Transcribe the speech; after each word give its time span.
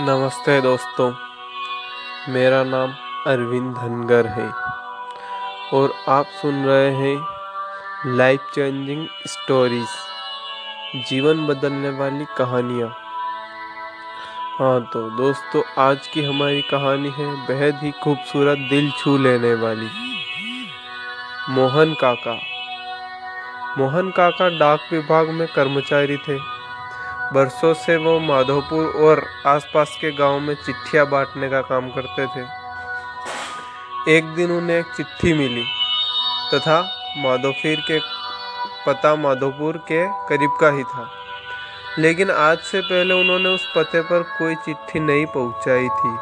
नमस्ते 0.00 0.60
दोस्तों, 0.60 1.12
मेरा 2.28 2.62
नाम 2.64 2.92
अरविंद 3.26 3.74
धनगर 3.74 4.26
है 4.26 4.46
और 5.72 5.92
आप 6.08 6.26
सुन 6.42 6.64
रहे 6.64 6.90
हैं 6.90 8.16
लाइफ 8.16 8.40
चेंजिंग 8.54 9.06
स्टोरीज 9.26 9.86
जीवन 11.08 11.46
बदलने 11.46 11.90
वाली 11.90 12.24
कहानियाँ। 12.38 12.88
हाँ 14.58 14.80
तो 14.92 15.02
दोस्तों, 15.10 15.62
आज 15.78 16.06
की 16.06 16.24
हमारी 16.24 16.62
कहानी 16.62 17.10
है 17.10 17.26
बेहद 17.46 17.78
ही 17.82 17.90
खूबसूरत 18.02 18.66
दिल 18.70 18.90
छू 18.90 19.16
लेने 19.18 19.54
वाली। 19.54 19.88
मोहन 21.50 21.94
काका। 21.94 22.38
मोहन 23.78 24.10
काका 24.10 24.48
डाक 24.58 24.92
विभाग 24.92 25.30
में 25.30 25.46
कर्मचारी 25.48 26.16
थे। 26.16 26.53
बरसों 27.34 27.74
से 27.74 27.96
वो 27.96 28.20
माधोपुर 28.20 28.86
और 29.04 29.24
आसपास 29.46 29.98
के 30.00 30.10
गाँव 30.10 30.40
में 30.40 30.54
चिट्ठियाँ 30.54 31.06
बांटने 31.06 31.48
का 31.48 31.60
काम 31.60 31.88
करते 31.90 32.26
थे। 32.26 32.42
एक 34.16 34.24
दिन 34.24 34.50
उन्हें 34.50 34.78
एक 34.78 34.86
चिट्ठी 34.96 35.32
मिली, 35.32 35.64
तथा 36.54 36.80
माधोपुर 37.18 37.76
के 37.90 37.98
पता 38.86 39.16
माधोपुर 39.16 39.76
के 39.76 40.06
करीब 40.28 40.50
का 40.60 40.68
ही 40.68 40.84
था। 40.84 41.10
लेकिन 41.98 42.30
आज 42.30 42.58
से 42.58 42.80
पहले 42.80 43.14
उन्होंने 43.14 43.48
उस 43.48 43.72
पते 43.76 44.00
पर 44.00 44.22
कोई 44.22 44.54
चिट्ठी 44.54 45.00
नहीं 45.00 45.26
पहुंचाई 45.26 45.88
थी। 45.88 46.16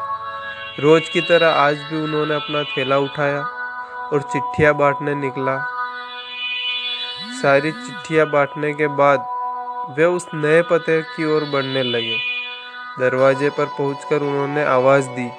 रोज 0.81 1.09
की 1.09 1.21
तरह 1.21 1.49
आज 1.49 1.75
भी 1.75 2.01
उन्होंने 2.01 2.35
अपना 2.35 2.63
थैला 2.63 2.97
उठाया 2.97 3.41
और 4.13 4.21
चिट्ठियाँ 4.21 4.73
बांटने 4.73 5.15
निकला। 5.15 5.57
सारी 7.41 7.71
चिट्ठियाँ 7.71 8.29
बांटने 8.29 8.73
के 8.73 8.87
बाद 8.87 9.32
वे 9.89 10.05
उस 10.05 10.27
नए 10.33 10.61
पते 10.61 11.01
की 11.01 11.25
ओर 11.25 11.43
बढ़ने 11.43 11.83
लगे। 11.83 12.17
दरवाजे 12.99 13.49
पर 13.49 13.65
पहुंचकर 13.65 14.21
उन्होंने 14.21 14.63
आवाज़ 14.63 15.09
दी। 15.09 15.29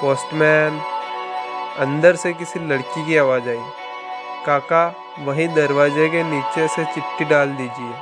पोस्टमैन, 0.00 0.80
अंदर 1.78 2.16
से 2.16 2.32
किसी 2.32 2.60
लड़की 2.60 3.06
की 3.06 3.16
आवाज़ 3.16 3.48
आई। 3.48 3.60
काका, 4.46 4.94
वहीं 5.18 5.48
दरवाजे 5.48 6.08
के 6.08 6.22
नीचे 6.22 6.68
से 6.68 6.84
चिट्ठी 6.84 7.24
डाल 7.24 7.48
दीजिए। 7.48 7.92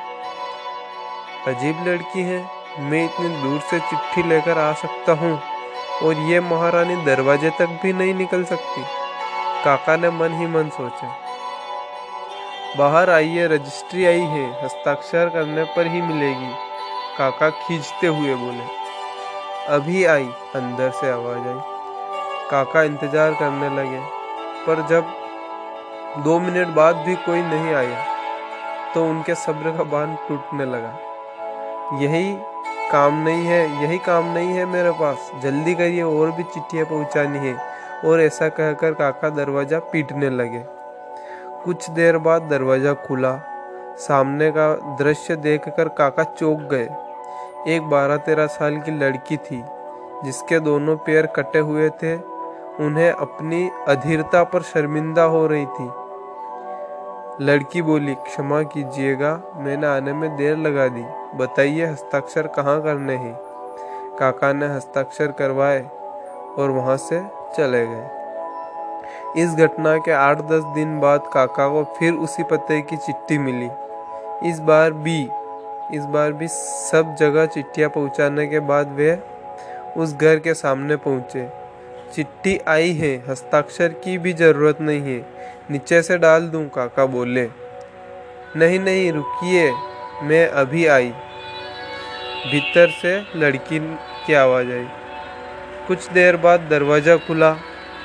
अजीब 1.54 1.88
लड़की 1.88 2.22
है। 2.22 2.50
मैं 2.78 3.04
इतनी 3.04 3.28
दूर 3.28 3.60
से 3.60 3.80
चिट्ठी 3.80 4.22
लेकर 4.22 4.58
आ 4.58 4.72
सकता 4.72 5.12
हूँ 5.12 5.40
और 6.02 6.14
ये 6.14 6.40
महारानी 6.40 6.96
दरवाजे 6.96 7.50
तक 7.50 7.80
भी 7.82 7.92
नहीं 7.92 8.14
निकल 8.14 8.44
सकती। 8.44 8.82
काका 9.64 9.96
ने 9.96 10.10
मन 10.10 10.32
ही 10.32 10.46
मन 10.46 10.68
सोचा। 10.68 11.23
बाहर 12.74 13.10
आइए, 13.10 13.46
रजिस्ट्री 13.48 14.04
आई 14.06 14.20
है, 14.20 14.46
हस्ताक्षर 14.64 15.28
करने 15.28 15.64
पर 15.66 15.86
ही 15.86 16.00
मिलेगी। 16.02 16.52
काका 17.18 17.50
खींचते 17.50 18.06
हुए 18.08 18.34
बोले, 18.36 18.64
अभी 19.68 20.04
आई, 20.06 20.26
अंदर 20.56 20.90
से 20.92 21.10
आवाज़ 21.10 21.48
आई। 21.48 21.60
काका 22.50 22.82
इंतज़ार 22.82 23.34
करने 23.34 23.68
लगे, 23.76 24.00
पर 24.66 24.86
जब 24.88 25.14
दो 26.24 26.38
मिनट 26.40 26.74
बाद 26.74 26.96
भी 26.96 27.14
कोई 27.22 27.42
नहीं 27.42 27.74
आया 27.74 28.04
तो 28.94 29.04
उनके 29.04 29.34
सब्र 29.36 29.76
का 29.76 29.84
बाँध 29.86 30.16
टूटने 30.28 30.64
लगा। 30.66 30.92
यही 32.00 32.36
काम 32.90 33.22
नहीं 33.22 33.44
है, 33.44 33.62
यही 33.82 33.98
काम 34.00 34.32
नहीं 34.32 34.50
है 34.50 34.64
मेरे 34.66 34.90
पास। 34.92 35.30
जल्दी 35.42 35.74
करिए, 35.74 36.02
और 36.02 36.30
भी 36.30 36.42
चिट्ठियाँ 36.44 36.86
पहुँचानी 36.86 37.38
है। 37.38 37.56
और 38.04 38.20
ऐसा 38.20 38.48
कहकर 38.50 38.92
काका 38.94 39.28
दरवाज़ा 39.32 39.78
पीटने 39.92 40.30
लगे। 40.32 40.64
कुछ 41.64 41.90
देर 41.90 42.18
बाद 42.18 42.42
दरवाज़ा 42.42 42.92
खुला। 42.94 43.36
सामने 43.98 44.50
का 44.50 44.96
दृश्य 44.98 45.36
देखकर 45.36 45.88
काका 45.88 46.24
चौंक 46.24 46.60
गए। 46.60 46.88
एक 47.74 47.82
बारह 47.82 48.16
तेरह 48.16 48.46
साल 48.46 48.76
की 48.78 48.90
लड़की 48.90 49.36
थी, 49.36 49.62
जिसके 50.24 50.60
दोनों 50.60 50.96
पैर 50.96 51.26
कटे 51.26 51.58
हुए 51.58 51.88
थे। 51.90 52.16
उन्हें 52.80 53.10
अपनी 53.10 53.70
अधीरता 53.88 54.42
पर 54.44 54.62
शर्मिंदा 54.62 55.22
हो 55.22 55.46
रही 55.46 55.66
थी। 55.66 55.90
लड़की 57.40 57.82
बोली, 57.82 58.14
क्षमा 58.14 58.62
कीजिएगा, 58.62 59.40
मैंने 59.56 59.86
आने 59.86 60.12
में 60.12 60.36
देर 60.36 60.56
लगा 60.56 60.88
दी। 60.88 61.04
बताइए 61.34 61.86
हस्ताक्षर 61.86 62.46
कहाँ 62.46 62.82
करने 62.82 63.14
हैं? 63.14 63.34
काका 64.18 64.52
ने 64.52 64.66
हस्ताक्षर 64.66 65.32
करवाए 65.32 65.80
और 66.58 66.70
वहाँ 66.70 66.96
से 66.96 67.22
चले 67.56 67.86
गए। 67.86 68.23
इस 69.36 69.54
घटना 69.54 69.98
के 69.98 70.10
आठ 70.10 70.38
दस 70.38 70.62
दिन 70.64 71.00
बाद 71.00 71.22
काका 71.32 71.68
को 71.68 71.94
फिर 71.98 72.12
उसी 72.12 72.42
पते 72.42 72.80
की 72.80 72.96
चिट्ठी 72.96 73.38
मिली। 73.38 73.68
इस 74.50 74.58
बार 74.58 74.92
भी, 74.92 75.22
इस 75.98 76.04
बार 76.04 76.32
भी 76.32 76.48
सब 76.48 77.16
जगह 77.20 77.46
चिट्ठियाँ 77.46 77.90
पहुँचाने 77.90 78.46
के 78.46 78.60
बाद 78.60 78.88
वे 78.88 79.18
उस 79.96 80.16
घर 80.16 80.38
के 80.38 80.54
सामने 80.54 80.96
पहुँचे। 80.96 81.48
चिट्ठी 82.14 82.58
आई 82.68 82.92
है, 82.92 83.24
हस्ताक्षर 83.28 83.88
की 83.88 84.18
भी 84.18 84.32
ज़रूरत 84.32 84.80
नहीं 84.80 85.00
है। 85.00 85.26
नीचे 85.70 86.02
से 86.02 86.18
डाल 86.18 86.48
दूँ, 86.48 86.68
काका 86.68 87.06
बोले। 87.06 87.48
नहीं 88.56 88.80
नहीं, 88.80 89.12
रुकिए, 89.12 89.72
मैं 90.22 90.48
अभी 90.48 90.86
आई। 90.86 91.10
भीतर 92.46 92.88
से 92.88 93.22
लड़की 93.36 93.78
की 94.26 94.34
आवाज़ 94.34 94.72
आई। 94.72 94.86
कुछ 95.88 96.10
देर 96.10 96.36
बाद 96.36 96.60
दरवाज़ा 96.60 97.16
खुला। 97.16 97.56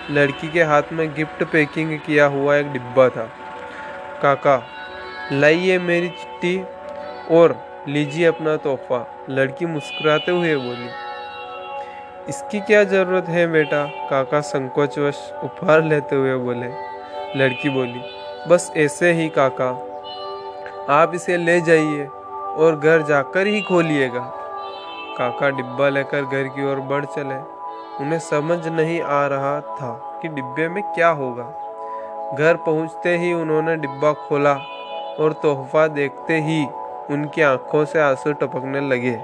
लड़की 0.10 0.48
के 0.48 0.64
हाथ 0.64 0.92
में 0.92 1.14
गिफ्ट 1.14 1.44
पैकिंग 1.44 1.98
किया 2.00 2.26
हुआ 2.26 2.56
एक 2.56 2.72
डिब्बा 2.74 3.08
था। 3.10 3.24
काका, 4.22 4.62
लाइए 5.32 5.78
मेरी 5.80 6.08
चिट्ठी 6.10 6.58
और 7.32 7.56
लीजिए 7.88 8.26
अपना 8.26 8.56
तोहफा। 8.58 9.06
लड़की 9.30 9.66
मुस्कुराते 9.66 10.32
हुए 10.32 10.56
बोली। 10.56 10.90
इसकी 12.30 12.60
क्या 12.60 12.84
ज़रूरत 12.84 13.26
है 13.30 13.46
बेटा? 13.48 13.84
काका 14.10 14.42
संकोचवश 14.42 15.22
उपहार 15.44 15.84
लेते 15.84 16.16
हुए 16.16 16.36
बोले। 16.36 16.68
लड़की 17.36 17.70
बोली, 17.70 18.02
बस 18.50 18.72
ऐसे 18.78 19.12
ही 19.14 19.30
काका, 19.30 19.70
आप 20.94 21.12
इसे 21.16 21.38
ले 21.38 21.60
जाइए 21.62 22.06
और 22.58 22.80
घर 22.80 23.02
जाकर 23.02 23.48
ही 23.48 23.62
खोलिएगा। 23.62 24.26
काका 25.18 25.50
डिब्बा 25.50 25.90
लेकर 25.90 26.22
घर 26.22 26.48
की 26.48 26.72
ओर 26.72 26.80
बढ़ 26.90 27.06
चले। 27.06 27.59
उन्हें 28.02 28.20
समझ 28.22 28.68
नहीं 28.68 29.02
आ 29.02 29.26
रहा 29.28 29.60
था 29.62 29.92
कि 30.22 30.28
डिब्बे 30.30 30.68
में 30.70 30.82
क्या 30.86 31.10
होगा। 31.20 31.44
घर 32.36 32.56
पहुँचते 32.66 33.18
ही 33.18 33.34
उन्होंने 33.34 33.76
डिब्बा 33.78 34.12
खोला 34.20 34.54
और 35.20 35.34
तोहफा 35.44 35.88
देखते 35.90 36.40
ही 36.42 36.64
उनकी 37.10 37.42
आँखों 37.42 37.84
से 37.86 38.00
आँसू 38.02 38.34
टपकने 38.34 38.82
लगे। 38.90 39.16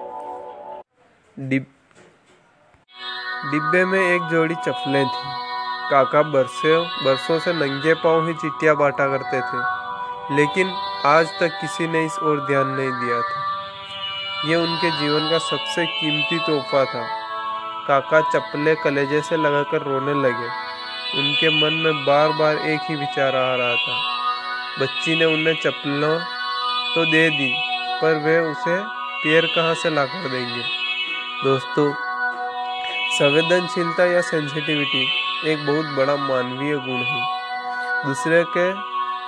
डिब्बे 3.52 3.84
में 3.86 4.00
एक 4.00 4.22
जोड़ी 4.22 4.56
चप्पलें 4.56 5.06
थी। 5.06 5.34
काका 5.90 6.22
बरसों 6.24 6.84
बरसों 7.06 7.40
से 7.40 7.54
नंगे 7.54 7.94
पाँव 7.94 8.28
ही 8.28 8.34
चिट्टियाँ 8.36 8.76
बांटा 8.76 9.08
करते 9.08 9.42
थे, 9.42 9.60
लेकिन 10.36 10.74
आज 11.06 11.28
तक 11.40 11.60
किसी 11.62 11.88
ने 11.88 12.06
इस 12.06 12.18
ओर 12.22 12.46
ध्यान 12.48 12.68
नहीं 12.70 12.92
दिया 12.92 13.22
था। 13.22 13.44
यह 14.50 14.58
उनके 14.58 14.90
जीवन 14.92 15.30
का 15.32 15.38
सबसे 15.42 15.86
कीमती 15.86 16.40
तोहफा 16.40 16.84
था। 16.86 17.04
काका 17.88 18.20
चप्पले 18.30 18.76
कलेजे 18.76 19.22
से 19.22 19.38
लगाकर 19.38 19.82
रोने 19.82 20.14
लगे। 20.22 20.48
उनके 21.20 21.50
मन 21.56 21.74
में 21.76 22.06
बार 22.06 22.30
बार 22.30 22.58
एक 22.68 22.80
ही 22.90 22.96
विचार 22.96 23.36
आ 23.36 23.56
रहा 23.56 23.76
था। 23.76 23.96
बच्ची 24.80 25.16
ने 25.16 25.26
उन्हें 25.26 25.56
चप्पलों 25.56 26.18
तो 26.96 27.06
दे 27.06 27.30
दी, 27.30 27.52
पर 28.02 28.14
वे 28.26 28.38
उसे 28.42 28.78
पैर 29.24 29.46
कहाँ 29.56 29.74
से 29.74 29.90
ला 29.90 30.06
कर 30.06 30.30
देंगे? 30.30 30.62
दोस्तों, 31.44 31.92
संवेदनशीलता 33.12 34.06
या 34.06 34.22
सेंसिटिविटी 34.22 35.06
एक 35.46 35.66
बहुत 35.66 35.86
बड़ा 35.98 36.16
मानवीय 36.18 36.76
गुण 36.78 37.04
है। 37.04 37.22
दूसरे 38.06 38.44
के 38.58 38.72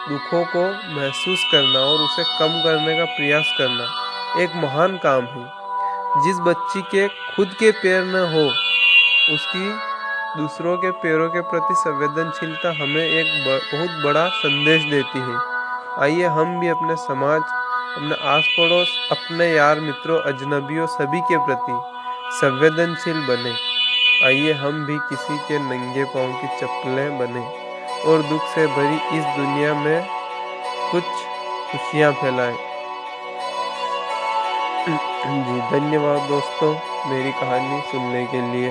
दुखों 0.10 0.44
को 0.46 0.64
महसूस 0.96 1.44
करना 1.52 1.80
और 1.82 2.00
उसे 2.00 2.24
कम 2.40 2.60
करने 2.64 2.98
का 2.98 3.06
प्रयास 3.08 3.56
करना 3.58 4.42
एक 4.44 4.56
महान 4.56 4.98
काम 4.98 5.26
है। 5.28 5.57
जिस 6.18 6.38
बच्ची 6.38 6.82
के 6.92 7.08
खुद 7.08 7.48
के 7.60 7.72
पैर 7.72 8.04
न 8.04 8.20
हो, 8.34 8.46
उसकी 9.34 9.68
दूसरों 10.38 10.76
के 10.78 10.92
पैरों 11.02 11.28
के 11.30 11.42
प्रति 11.42 11.74
संवेदनशीलता 11.74 12.70
हमें 12.80 13.04
एक 13.04 13.28
बहुत 13.46 14.04
बड़ा 14.04 14.28
संदेश 14.36 14.84
देती 14.84 15.20
है। 15.20 15.38
आइए 16.00 16.28
हम 16.28 16.60
भी 16.60 16.68
अपने 16.68 16.96
समाज, 16.96 17.42
अपने 17.98 18.16
आस 18.30 18.48
पड़ोस 18.58 18.96
अपने 19.12 19.48
यार 19.48 19.80
मित्रों, 19.80 20.20
अजनबियों 20.22 20.88
सभी 20.88 21.22
के 21.22 21.38
प्रति 21.46 21.80
संवेदनशील 22.40 23.26
बने। 23.28 23.54
आइए 24.26 24.54
हम 24.54 24.86
भी 24.86 24.98
किसी 25.10 25.38
के 25.38 25.60
नंगे 25.60 26.04
पाँव 26.04 26.34
की 26.34 26.48
चप्पलें 26.58 27.18
बने 27.18 27.46
और 28.06 28.22
दुख 28.22 28.48
से 28.56 28.66
भरी 28.68 29.18
इस 29.18 29.26
दुनिया 29.38 29.74
में 29.74 30.08
कुछ 30.92 31.04
खुशियाँ 31.72 32.12
फैलाएँ। 32.14 32.67
जी 34.88 35.62
धन्यवाद 35.72 36.22
दोस्तों 36.30 36.74
मेरी 37.10 37.32
कहानी 37.32 37.82
सुनने 37.82 38.26
के 38.26 38.42
लिए। 38.42 38.70